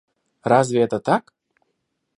[0.51, 1.31] Разве это так?